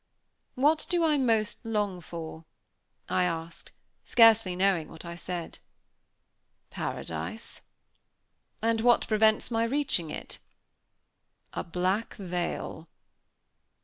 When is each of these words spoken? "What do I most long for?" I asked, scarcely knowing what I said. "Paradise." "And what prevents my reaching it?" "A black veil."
"What 0.55 0.87
do 0.89 1.03
I 1.03 1.19
most 1.19 1.63
long 1.63 2.01
for?" 2.01 2.45
I 3.07 3.23
asked, 3.23 3.71
scarcely 4.03 4.55
knowing 4.55 4.89
what 4.89 5.05
I 5.05 5.13
said. 5.13 5.59
"Paradise." 6.71 7.61
"And 8.63 8.81
what 8.81 9.07
prevents 9.07 9.51
my 9.51 9.63
reaching 9.63 10.09
it?" 10.09 10.39
"A 11.53 11.63
black 11.63 12.15
veil." 12.15 12.87